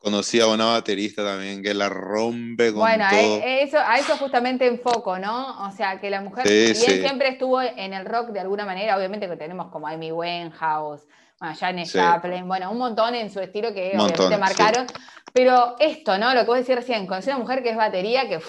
conocí 0.05 0.39
a 0.39 0.47
una 0.47 0.67
baterista 0.67 1.25
también 1.25 1.63
que 1.63 1.73
la 1.73 1.89
rompe 1.89 2.71
con 2.71 2.81
bueno, 2.81 3.07
todo. 3.09 3.39
Bueno, 3.39 3.45
eso, 3.45 3.79
a 3.79 3.99
eso 3.99 4.17
justamente 4.19 4.67
enfoco, 4.67 5.19
¿no? 5.19 5.67
O 5.67 5.73
sea, 5.73 5.99
que 5.99 6.11
la 6.11 6.21
mujer 6.21 6.47
siempre 6.77 7.29
estuvo 7.31 7.61
en 7.63 7.95
el 7.95 8.05
rock 8.05 8.29
de 8.29 8.41
alguna 8.41 8.67
manera, 8.67 8.97
obviamente 8.97 9.27
que 9.27 9.37
tenemos 9.37 9.73
como 9.73 9.89
Amy 9.89 10.13
Winehouse, 10.13 11.01
Janis 11.59 11.93
Joplin, 11.93 12.47
bueno, 12.47 12.71
un 12.71 12.79
montón 12.79 13.15
en 13.15 13.31
su 13.31 13.41
estilo 13.41 13.73
que 13.73 13.93
obviamente 13.99 14.37
marcaron. 14.37 14.87
Pero 15.33 15.75
esto, 15.81 16.19
¿no? 16.19 16.33
Lo 16.35 16.43
que 16.43 16.47
vos 16.47 16.59
decías 16.59 16.79
recién, 16.79 17.07
conocí 17.07 17.31
una 17.31 17.39
mujer 17.39 17.63
que 17.63 17.71
es 17.71 17.77
batería, 17.77 18.29
que 18.29 18.41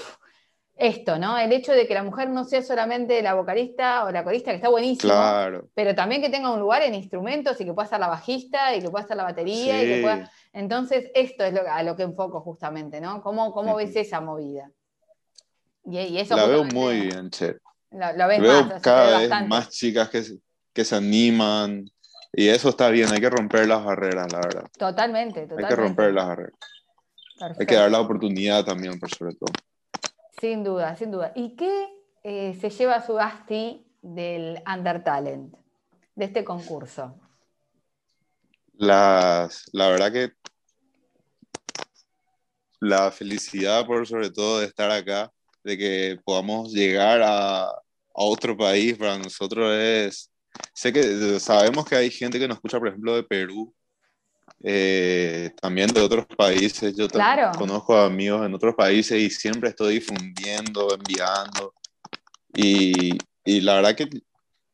esto, 0.77 1.17
¿no? 1.17 1.37
El 1.37 1.53
hecho 1.53 1.71
de 1.71 1.87
que 1.87 1.93
la 1.93 2.03
mujer 2.03 2.29
no 2.29 2.43
sea 2.43 2.61
solamente 2.61 3.21
la 3.21 3.33
vocalista 3.33 4.03
o 4.03 4.11
la 4.11 4.23
corista, 4.23 4.51
que 4.51 4.57
está 4.57 4.69
buenísimo, 4.69 5.13
pero 5.73 5.95
también 5.95 6.21
que 6.21 6.29
tenga 6.29 6.51
un 6.51 6.59
lugar 6.59 6.81
en 6.81 6.93
instrumentos 6.93 7.59
y 7.61 7.65
que 7.65 7.73
pueda 7.73 7.87
ser 7.87 7.99
la 7.99 8.07
bajista 8.07 8.75
y 8.75 8.81
que 8.81 8.89
pueda 8.89 9.07
ser 9.07 9.17
la 9.17 9.23
batería. 9.23 9.81
Y 9.81 9.87
que 9.87 10.01
pueda... 10.01 10.31
Entonces, 10.51 11.09
esto 11.13 11.45
es 11.45 11.53
lo, 11.53 11.61
a 11.69 11.81
lo 11.83 11.95
que 11.95 12.03
enfoco 12.03 12.41
justamente, 12.41 12.99
¿no? 12.99 13.21
¿Cómo, 13.21 13.53
cómo 13.53 13.75
ves 13.75 13.95
esa 13.95 14.19
movida? 14.19 14.69
Y, 15.85 16.17
eso 16.17 16.35
la 16.35 16.45
veo 16.45 16.63
muy 16.63 17.01
bien, 17.01 17.29
Che. 17.29 17.57
Lo, 17.91 18.27
ves 18.27 18.41
veo 18.41 18.65
más, 18.65 18.81
cada 18.81 19.19
vez 19.19 19.47
más 19.47 19.69
chicas 19.69 20.09
que, 20.09 20.23
que 20.73 20.83
se 20.83 20.95
animan, 20.95 21.89
y 22.33 22.49
eso 22.49 22.69
está 22.69 22.89
bien, 22.89 23.09
hay 23.13 23.21
que 23.21 23.29
romper 23.29 23.65
las 23.67 23.83
barreras, 23.85 24.29
la 24.33 24.39
verdad. 24.39 24.65
Totalmente, 24.77 25.41
totalmente. 25.41 25.63
Hay 25.63 25.69
que 25.69 25.75
romper 25.75 26.13
las 26.13 26.27
barreras. 26.27 26.59
Hay 27.59 27.65
que 27.65 27.75
dar 27.75 27.89
la 27.89 28.01
oportunidad 28.01 28.65
también, 28.65 28.99
por 28.99 29.09
sobre 29.09 29.35
todo. 29.35 29.53
Sin 30.39 30.63
duda, 30.63 30.95
sin 30.95 31.11
duda. 31.11 31.31
¿Y 31.35 31.55
qué 31.55 31.87
eh, 32.23 32.57
se 32.59 32.69
lleva 32.69 33.05
su 33.05 33.13
Gasti 33.13 33.85
del 34.01 34.61
Under 34.67 35.03
Talent, 35.03 35.55
de 36.15 36.25
este 36.25 36.43
concurso? 36.43 37.19
Las, 38.73 39.63
la 39.71 39.89
verdad 39.89 40.11
que 40.11 40.31
la 42.81 43.09
felicidad 43.11 43.85
por 43.85 44.05
sobre 44.05 44.29
todo 44.29 44.59
de 44.59 44.65
estar 44.65 44.91
acá, 44.91 45.31
de 45.63 45.77
que 45.77 46.19
podamos 46.23 46.71
llegar 46.73 47.21
a, 47.21 47.63
a 47.65 47.73
otro 48.13 48.55
país, 48.55 48.97
para 48.97 49.17
nosotros 49.17 49.73
es 49.73 50.31
sé 50.73 50.93
que 50.93 51.39
sabemos 51.39 51.85
que 51.85 51.95
hay 51.95 52.09
gente 52.09 52.39
que 52.39 52.47
nos 52.47 52.57
escucha, 52.57 52.79
por 52.79 52.87
ejemplo, 52.89 53.15
de 53.15 53.23
Perú, 53.23 53.73
eh, 54.63 55.51
también 55.61 55.87
de 55.89 56.01
otros 56.01 56.25
países. 56.37 56.95
Yo 56.95 57.07
conozco 57.57 57.97
amigos 57.97 58.45
en 58.45 58.53
otros 58.53 58.75
países 58.75 59.21
y 59.21 59.29
siempre 59.29 59.69
estoy 59.69 59.95
difundiendo, 59.95 60.87
enviando. 60.93 61.73
Y, 62.53 63.17
y, 63.43 63.61
la 63.61 63.75
verdad 63.75 63.95
que 63.95 64.09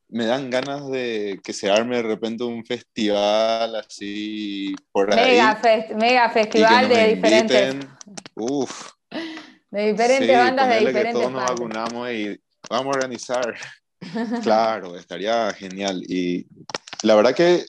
me 0.07 0.25
dan 0.25 0.49
ganas 0.49 0.89
de 0.89 1.39
que 1.43 1.51
se 1.51 1.69
arme 1.69 1.97
de 1.97 2.03
repente 2.03 2.43
un 2.43 2.63
festival 2.65 3.75
así 3.75 4.75
por 4.91 5.13
ahí. 5.13 5.41
mega 5.95 6.29
festival 6.29 6.87
de 6.87 7.15
diferentes. 7.15 7.75
Uf. 8.35 8.91
De 9.71 9.93
diferentes 9.93 10.37
bandas 10.37 10.67
de 10.67 10.79
diferentes. 10.79 11.05
Que 11.05 11.13
todos 11.13 11.31
nos 11.31 11.45
vacunamos 11.45 12.11
y 12.11 12.37
vamos 12.69 12.93
a 12.93 12.99
organizar. 12.99 13.55
Claro, 14.41 14.97
estaría 14.97 15.53
genial. 15.53 16.01
Y 16.07 16.47
la 17.03 17.13
verdad 17.13 17.35
que 17.35 17.65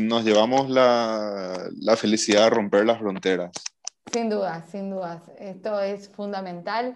nos 0.00 0.24
llevamos 0.24 0.68
la, 0.68 1.70
felicidad 1.96 2.44
de 2.44 2.50
romper 2.50 2.86
las 2.86 2.98
fronteras. 2.98 3.50
Sin 4.12 4.30
duda, 4.30 4.64
sin 4.70 4.90
dudas. 4.90 5.22
Esto 5.38 5.80
es 5.80 6.08
fundamental. 6.08 6.94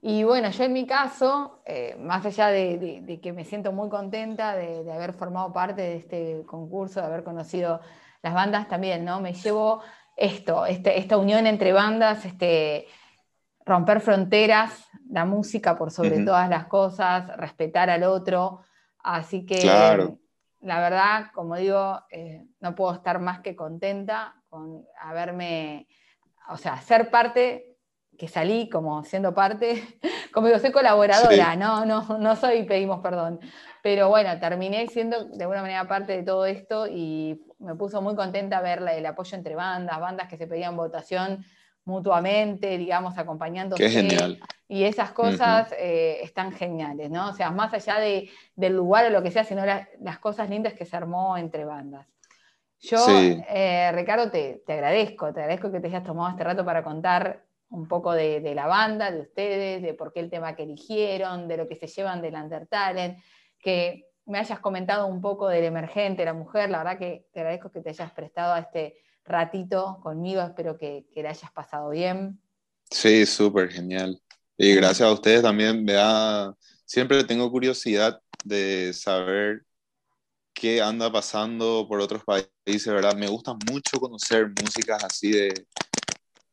Y 0.00 0.22
bueno, 0.22 0.50
yo 0.50 0.64
en 0.64 0.72
mi 0.72 0.86
caso, 0.86 1.60
eh, 1.66 1.96
más 1.98 2.24
allá 2.24 2.48
de, 2.48 3.18
que 3.22 3.32
me 3.32 3.44
siento 3.44 3.72
muy 3.72 3.88
contenta 3.88 4.54
de, 4.54 4.90
haber 4.92 5.12
formado 5.12 5.52
parte 5.52 5.82
de 5.82 5.96
este 5.96 6.42
concurso, 6.46 7.00
de 7.00 7.06
haber 7.06 7.24
conocido 7.24 7.80
las 8.22 8.34
bandas 8.34 8.68
también, 8.68 9.04
¿no? 9.04 9.20
Me 9.20 9.32
llevo 9.32 9.80
esto, 10.16 10.66
este, 10.66 10.98
esta 10.98 11.16
unión 11.16 11.46
entre 11.46 11.72
bandas, 11.72 12.24
este, 12.24 12.86
romper 13.64 14.00
fronteras, 14.00 14.88
la 15.10 15.24
música 15.24 15.76
por 15.76 15.90
sobre 15.90 16.24
todas 16.24 16.48
las 16.48 16.66
cosas, 16.66 17.36
respetar 17.36 17.90
al 17.90 18.04
otro. 18.04 18.60
Así 18.98 19.46
que 19.46 19.60
la 20.60 20.80
verdad, 20.80 21.26
como 21.34 21.56
digo, 21.56 22.00
eh, 22.10 22.46
no 22.60 22.74
puedo 22.74 22.94
estar 22.94 23.20
más 23.20 23.40
que 23.40 23.54
contenta 23.54 24.34
con 24.48 24.84
haberme, 25.00 25.86
o 26.48 26.56
sea, 26.56 26.80
ser 26.80 27.10
parte, 27.10 27.76
que 28.18 28.26
salí 28.26 28.68
como 28.68 29.04
siendo 29.04 29.32
parte, 29.32 29.82
como 30.34 30.48
digo, 30.48 30.58
soy 30.58 30.72
colaboradora, 30.72 31.54
no, 31.54 31.86
no, 31.86 32.18
no 32.18 32.36
soy, 32.36 32.64
pedimos 32.64 33.00
perdón. 33.00 33.38
Pero 33.82 34.08
bueno, 34.08 34.38
terminé 34.40 34.88
siendo 34.88 35.24
de 35.26 35.44
alguna 35.44 35.62
manera 35.62 35.86
parte 35.86 36.16
de 36.16 36.22
todo 36.24 36.44
esto 36.44 36.88
y 36.88 37.40
me 37.60 37.76
puso 37.76 38.02
muy 38.02 38.16
contenta 38.16 38.60
ver 38.60 38.82
el 38.82 39.06
apoyo 39.06 39.36
entre 39.36 39.54
bandas, 39.54 40.00
bandas 40.00 40.28
que 40.28 40.36
se 40.36 40.48
pedían 40.48 40.76
votación 40.76 41.44
mutuamente, 41.88 42.76
digamos, 42.76 43.16
acompañándose. 43.16 43.82
Qué 43.82 43.88
genial. 43.88 44.38
Y 44.68 44.84
esas 44.84 45.12
cosas 45.12 45.72
eh, 45.78 46.18
están 46.22 46.52
geniales, 46.52 47.10
¿no? 47.10 47.30
O 47.30 47.32
sea, 47.32 47.50
más 47.50 47.72
allá 47.72 47.98
de, 47.98 48.28
del 48.54 48.76
lugar 48.76 49.06
o 49.06 49.10
lo 49.10 49.22
que 49.22 49.30
sea, 49.30 49.42
sino 49.42 49.64
las 49.64 50.18
cosas 50.18 50.50
lindas 50.50 50.74
que 50.74 50.84
se 50.84 50.94
armó 50.94 51.38
entre 51.38 51.64
bandas. 51.64 52.06
Yo, 52.80 52.98
eh, 53.08 53.90
Ricardo, 53.92 54.30
te, 54.30 54.62
agradezco, 54.68 55.32
te 55.32 55.40
agradezco 55.40 55.72
que 55.72 55.80
te 55.80 55.88
hayas 55.88 56.04
tomado 56.04 56.28
este 56.28 56.44
rato 56.44 56.64
para 56.64 56.84
contar 56.84 57.44
un 57.70 57.88
poco 57.88 58.12
de, 58.12 58.52
la 58.54 58.66
banda, 58.66 59.10
de 59.10 59.20
ustedes, 59.20 59.82
de 59.82 59.94
por 59.94 60.12
qué 60.12 60.20
el 60.20 60.30
tema 60.30 60.54
que 60.54 60.64
eligieron, 60.64 61.48
de 61.48 61.56
lo 61.56 61.66
que 61.66 61.74
se 61.74 61.86
llevan 61.86 62.20
del 62.20 62.34
Undertalent, 62.34 63.18
que 63.58 64.10
me 64.26 64.38
hayas 64.38 64.60
comentado 64.60 65.06
un 65.06 65.22
poco 65.22 65.48
del 65.48 65.64
emergente, 65.64 66.24
la 66.26 66.34
mujer, 66.34 66.68
la 66.68 66.78
verdad 66.78 66.98
que 66.98 67.26
te 67.32 67.40
agradezco 67.40 67.72
que 67.72 67.80
te 67.80 67.88
hayas 67.88 68.12
prestado 68.12 68.52
a 68.52 68.60
este 68.60 68.98
ratito 69.28 69.98
conmigo, 70.02 70.42
espero 70.42 70.76
que, 70.76 71.06
que 71.12 71.22
le 71.22 71.28
hayas 71.28 71.50
pasado 71.52 71.90
bien. 71.90 72.40
Sí, 72.90 73.26
súper 73.26 73.70
genial. 73.70 74.20
Y 74.56 74.74
gracias 74.74 75.08
a 75.08 75.12
ustedes 75.12 75.42
también, 75.42 75.84
me 75.84 75.94
siempre 76.84 77.22
tengo 77.24 77.50
curiosidad 77.50 78.20
de 78.44 78.92
saber 78.92 79.62
qué 80.52 80.82
anda 80.82 81.12
pasando 81.12 81.86
por 81.88 82.00
otros 82.00 82.24
países, 82.24 82.86
¿verdad? 82.86 83.14
Me 83.14 83.28
gusta 83.28 83.54
mucho 83.70 84.00
conocer 84.00 84.48
músicas 84.60 85.04
así 85.04 85.30
de, 85.30 85.66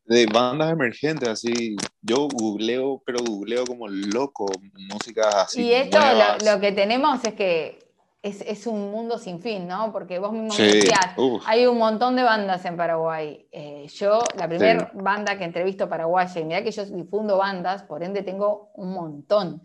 de 0.06 0.26
bandas 0.28 0.72
emergentes, 0.72 1.28
así. 1.28 1.76
Yo 2.02 2.28
googleo, 2.28 3.02
pero 3.06 3.20
googleo 3.24 3.66
como 3.66 3.88
loco, 3.88 4.46
músicas 4.92 5.34
así. 5.36 5.64
Y 5.64 5.74
esto 5.74 5.98
lo, 6.46 6.60
que 6.60 6.72
tenemos 6.72 7.24
es 7.24 7.34
que 7.34 7.80
es, 8.26 8.66
un 8.66 8.92
mundo 8.92 9.20
sin 9.20 9.40
fin, 9.40 9.68
¿no? 9.68 9.92
Porque 9.92 10.18
vos 10.18 10.32
mismo 10.32 10.56
decías, 10.58 11.16
hay 11.46 11.68
un 11.68 11.78
montón 11.78 12.16
de 12.16 12.24
bandas 12.24 12.66
en 12.66 12.76
Paraguay. 12.76 13.48
Eh, 13.52 13.88
yo, 13.94 14.20
la 14.36 14.48
primera 14.48 14.92
banda 14.96 15.38
que 15.38 15.44
entrevisto 15.44 15.88
paraguaya, 15.88 16.42
y 16.42 16.44
mira 16.44 16.64
que 16.64 16.72
yo 16.72 16.86
difundo 16.86 17.38
bandas, 17.38 17.84
por 17.84 18.04
ende 18.04 18.24
tengo 18.24 18.72
un 18.76 18.94
montón. 18.94 19.62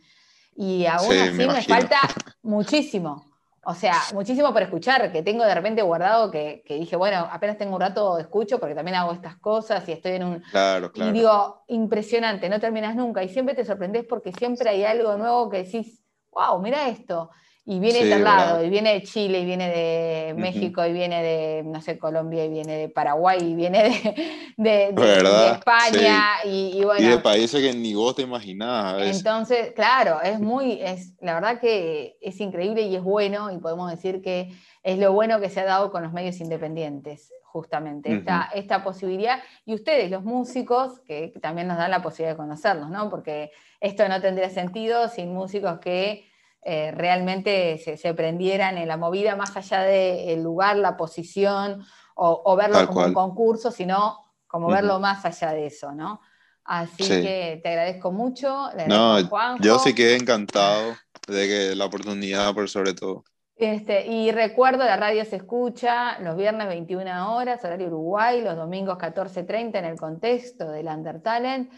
Y 0.56 0.84
aún 0.84 1.10
así 1.16 1.32
me, 1.32 1.62
falta 1.62 2.00
muchísimo. 2.42 3.24
O 3.64 3.74
sea, 3.74 3.94
muchísimo 4.12 4.52
por 4.52 4.62
escuchar, 4.62 5.10
que 5.10 5.22
tengo 5.22 5.44
de 5.44 5.54
repente 5.54 5.80
guardado 5.80 6.30
que, 6.30 6.62
dije, 6.68 6.96
bueno, 6.96 7.28
apenas 7.30 7.56
tengo 7.56 7.74
un 7.74 7.80
rato 7.80 8.18
escucho 8.18 8.58
porque 8.58 8.74
también 8.74 8.96
hago 8.96 9.12
estas 9.12 9.36
cosas 9.36 9.86
y 9.88 9.92
estoy 9.92 10.12
en 10.12 10.24
un... 10.24 10.40
Claro, 10.50 10.92
claro. 10.92 11.10
Y 11.10 11.12
digo, 11.14 11.64
impresionante, 11.68 12.48
no 12.48 12.60
terminas 12.60 12.94
nunca. 12.94 13.22
Y 13.22 13.28
siempre 13.28 13.54
te 13.54 13.64
sorprendes 13.64 14.04
porque 14.04 14.32
siempre 14.32 14.68
hay 14.68 14.84
algo 14.84 15.16
nuevo 15.16 15.48
que 15.48 15.58
decís, 15.64 16.02
wow, 16.30 16.60
mira 16.60 16.88
esto 16.88 17.30
y 17.64 17.78
viene 17.78 18.04
de 18.06 18.18
lado, 18.18 18.64
y 18.64 18.70
viene 18.70 18.94
de 18.94 19.02
Chile, 19.02 19.40
y 19.40 19.44
viene 19.44 19.68
de 19.68 20.34
México, 20.34 20.84
y 20.84 20.92
viene 20.92 21.22
de, 21.22 21.62
no 21.62 21.80
sé, 21.82 21.98
Colombia, 21.98 22.44
y 22.44 22.48
viene 22.48 22.76
de 22.76 22.88
Paraguay, 22.88 23.38
y 23.42 23.54
viene 23.54 24.24
de, 24.56 24.88
España, 25.52 26.22
y, 26.44 26.82
bueno. 26.82 27.06
Y 27.06 27.10
de 27.10 27.18
países 27.18 27.60
que 27.60 27.76
ni 27.76 27.94
vos 27.94 28.14
te 28.16 28.22
imaginabas. 28.22 29.14
Entonces, 29.14 29.72
claro, 29.72 30.22
es 30.22 30.40
muy, 30.40 30.80
es, 30.80 31.12
la 31.20 31.34
verdad 31.34 31.60
que 31.60 32.16
es 32.22 32.40
increíble 32.40 32.82
y 32.82 32.96
es 32.96 33.02
bueno, 33.02 33.50
y 33.52 33.58
podemos 33.58 33.90
decir 33.90 34.22
que 34.22 34.50
es 34.82 34.98
lo 34.98 35.12
bueno 35.12 35.38
que 35.38 35.50
se 35.50 35.60
ha 35.60 35.64
dado 35.64 35.92
con 35.92 36.02
los 36.02 36.14
medios 36.14 36.40
independientes, 36.40 37.30
justamente, 37.42 38.14
esta, 38.14 38.48
esta, 38.54 38.82
posibilidad. 38.82 39.38
Y 39.66 39.74
ustedes, 39.74 40.10
los 40.10 40.24
músicos, 40.24 41.00
que 41.00 41.32
también 41.42 41.68
nos 41.68 41.76
dan 41.76 41.90
la 41.90 42.00
posibilidad 42.00 42.32
de 42.32 42.38
conocerlos, 42.38 42.88
¿no? 42.88 43.10
Porque 43.10 43.50
esto 43.80 44.08
no 44.08 44.20
tendría 44.20 44.48
sentido 44.48 45.08
sin 45.08 45.34
músicos 45.34 45.78
que 45.80 46.29
eh, 46.62 46.90
realmente 46.90 47.78
se, 47.78 48.14
prendieran 48.14 48.76
en 48.78 48.88
la 48.88 48.96
movida 48.96 49.36
más 49.36 49.56
allá 49.56 49.82
del 49.82 50.42
lugar, 50.42 50.76
la 50.76 50.96
posición 50.96 51.84
o, 52.14 52.54
verlo 52.54 52.86
como 52.86 53.06
un 53.06 53.14
concurso, 53.14 53.70
sino 53.70 54.32
como 54.46 54.68
verlo 54.68 55.00
más 55.00 55.24
allá 55.24 55.52
de 55.52 55.66
eso, 55.66 55.92
¿no? 55.92 56.20
Así 56.64 57.02
que 57.02 57.60
te 57.62 57.68
agradezco 57.68 58.12
mucho. 58.12 58.68
no, 58.86 59.18
yo 59.60 59.78
sí 59.78 59.94
quedé 59.94 60.16
encantado 60.16 60.94
de 61.26 61.48
que 61.48 61.74
la 61.74 61.86
oportunidad 61.86 62.52
por 62.54 62.68
sobre 62.68 62.92
todo. 62.92 63.24
Este, 63.56 64.06
y 64.06 64.32
recuerdo, 64.32 64.84
la 64.84 64.96
radio 64.96 65.22
se 65.26 65.36
escucha 65.36 66.18
los 66.20 66.34
viernes 66.34 66.66
21 66.66 67.36
horas, 67.36 67.62
horario 67.62 67.88
Uruguay, 67.88 68.40
los 68.40 68.56
domingos 68.56 68.96
14.30 68.96 69.78
en 69.78 69.84
el 69.84 69.98
contexto 69.98 70.70
del 70.70 70.86
Undertalent, 70.86 71.70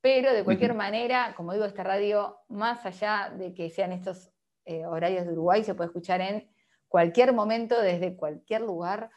pero 0.00 0.32
de 0.32 0.44
cualquier 0.44 0.74
manera, 0.74 1.34
como 1.36 1.52
digo, 1.52 1.64
esta 1.64 1.82
radio, 1.82 2.38
más 2.48 2.84
allá 2.86 3.32
de 3.36 3.54
que 3.54 3.70
sean 3.70 3.92
estos 3.92 4.30
eh, 4.64 4.86
horarios 4.86 5.26
de 5.26 5.32
Uruguay, 5.32 5.64
se 5.64 5.74
puede 5.74 5.88
escuchar 5.88 6.20
en 6.20 6.48
cualquier 6.88 7.32
momento, 7.32 7.80
desde 7.80 8.16
cualquier 8.16 8.62
lugar, 8.62 9.10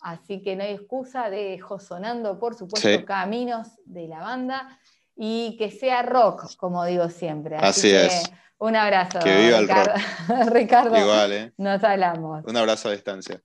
así 0.00 0.42
que 0.42 0.56
no 0.56 0.64
hay 0.64 0.74
excusa, 0.74 1.30
dejo 1.30 1.80
sonando, 1.80 2.38
por 2.38 2.54
supuesto, 2.54 3.04
caminos 3.04 3.68
de 3.84 4.06
la 4.06 4.20
banda, 4.20 4.78
y 5.16 5.56
que 5.58 5.70
sea 5.70 6.02
rock, 6.02 6.56
como 6.56 6.84
digo 6.84 7.08
siempre. 7.08 7.56
Así, 7.56 7.90
es. 7.90 8.30
Un 8.58 8.76
abrazo. 8.76 9.18
Que 9.20 9.36
viva 9.36 9.58
el 9.58 9.68
rock. 9.68 9.88
Ricardo. 10.52 10.96
Igual, 10.96 11.32
¿eh? 11.32 11.52
Nos 11.56 11.82
hablamos. 11.82 12.44
Un 12.44 12.56
abrazo 12.56 12.88
a 12.88 12.92
distancia. 12.92 13.40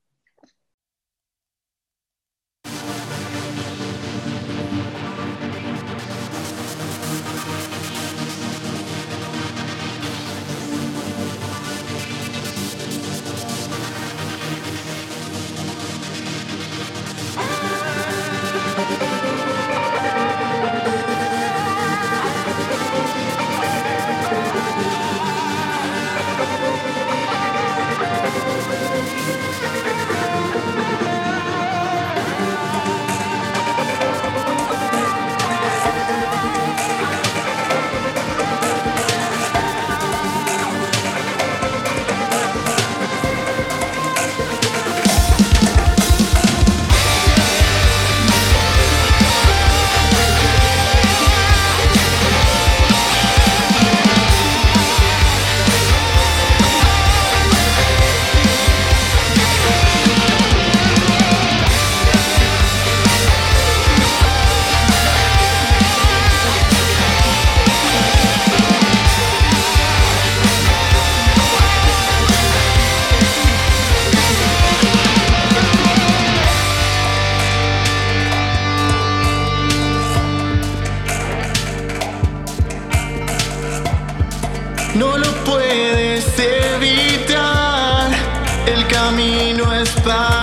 camino 89.23 89.73
es 89.73 89.89
para 90.01 90.42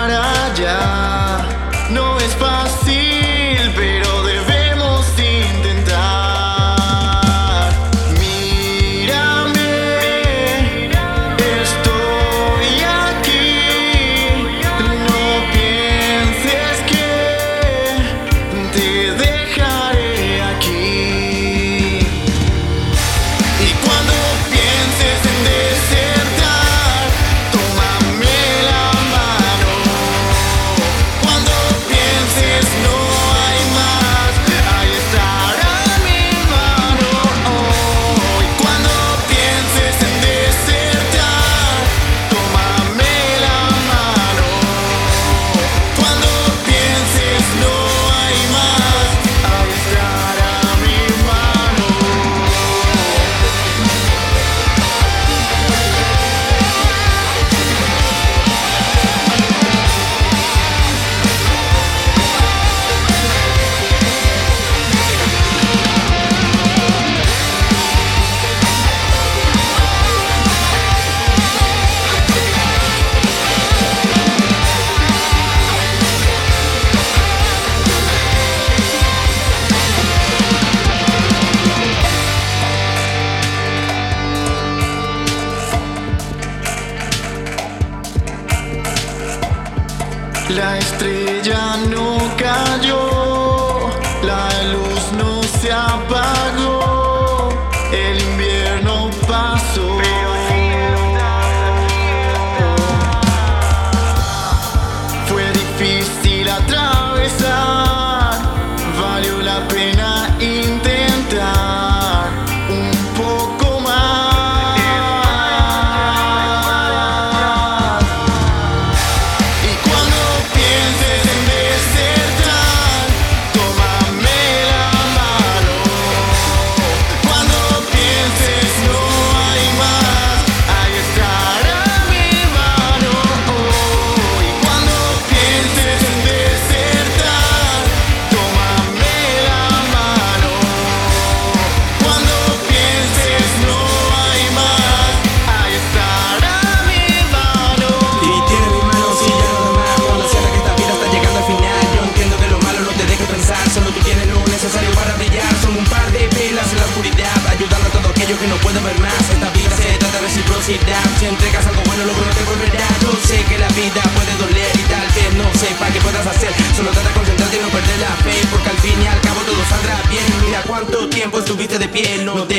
la 90.55 90.79
estrella. 90.79 91.70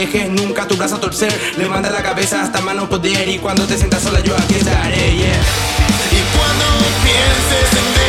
dejes 0.05 0.29
nunca 0.29 0.67
tu 0.67 0.75
brazo 0.75 0.95
a 0.95 0.99
torcer. 0.99 1.31
Levanta 1.57 1.91
la 1.91 2.01
cabeza 2.01 2.41
hasta 2.41 2.59
mano 2.61 2.89
poder 2.89 3.27
y 3.29 3.37
cuando 3.37 3.65
te 3.65 3.77
sientas 3.77 4.01
sola 4.01 4.19
yo 4.21 4.35
aquí 4.35 4.55
estaré, 4.55 5.15
yeah. 5.15 5.41
Y 6.11 6.21
cuando 6.35 6.65
pienses 7.03 7.69
en 7.79 8.00